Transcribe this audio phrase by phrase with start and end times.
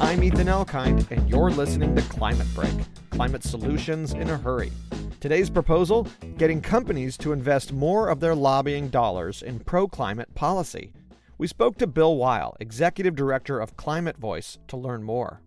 [0.00, 2.72] I'm Ethan Elkind, and you're listening to Climate Break
[3.10, 4.72] Climate Solutions in a Hurry.
[5.20, 6.08] Today's proposal
[6.38, 10.94] getting companies to invest more of their lobbying dollars in pro climate policy.
[11.36, 15.42] We spoke to Bill Weihl, Executive Director of Climate Voice, to learn more.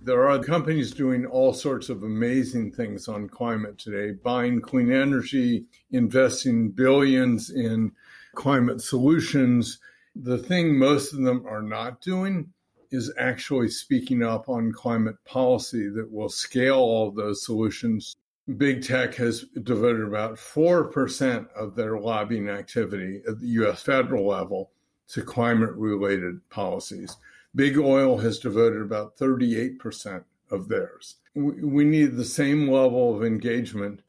[0.00, 5.66] There are companies doing all sorts of amazing things on climate today, buying clean energy,
[5.90, 7.90] investing billions in
[8.36, 9.80] climate solutions.
[10.14, 12.52] The thing most of them are not doing
[12.90, 18.16] is actually speaking up on climate policy that will scale all those solutions.
[18.56, 24.70] Big tech has devoted about 4% of their lobbying activity at the US federal level
[25.08, 27.16] to climate related policies.
[27.54, 31.16] Big oil has devoted about 38% of theirs.
[31.34, 34.02] We need the same level of engagement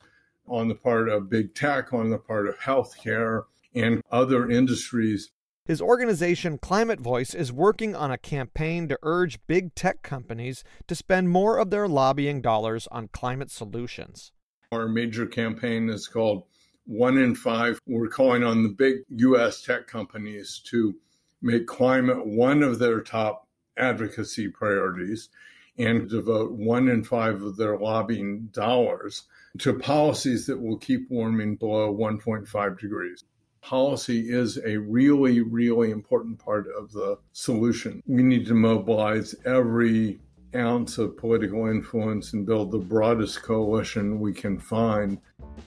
[0.47, 3.43] on the part of big tech, on the part of healthcare,
[3.75, 5.30] and other industries
[5.69, 10.95] his organization, Climate Voice, is working on a campaign to urge big tech companies to
[10.95, 14.31] spend more of their lobbying dollars on climate solutions.
[14.71, 16.45] Our major campaign is called
[16.88, 17.79] One in Five.
[17.85, 19.61] We're calling on the big U.S.
[19.61, 20.95] tech companies to
[21.39, 25.29] make climate one of their top advocacy priorities
[25.77, 29.27] and devote one in five of their lobbying dollars
[29.59, 33.23] to policies that will keep warming below 1.5 degrees
[33.61, 38.01] policy is a really, really important part of the solution.
[38.07, 40.19] We need to mobilize every
[40.55, 45.19] ounce of political influence and build the broadest coalition we can find.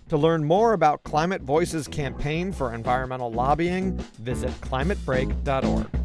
[0.09, 6.02] To learn more about Climate Voices campaign for environmental lobbying, visit climatebreak.org.